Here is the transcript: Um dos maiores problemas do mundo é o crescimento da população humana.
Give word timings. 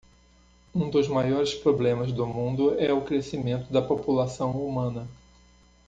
Um 0.73 0.89
dos 0.89 1.07
maiores 1.07 1.53
problemas 1.53 2.11
do 2.11 2.25
mundo 2.25 2.73
é 2.79 2.91
o 2.91 3.03
crescimento 3.05 3.71
da 3.71 3.83
população 3.83 4.49
humana. 4.53 5.07